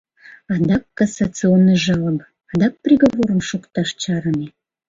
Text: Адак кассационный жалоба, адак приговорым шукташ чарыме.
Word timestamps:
Адак 0.53 0.83
кассационный 1.01 1.77
жалоба, 1.85 2.25
адак 2.55 2.73
приговорым 2.83 3.41
шукташ 3.49 3.87
чарыме. 4.01 4.47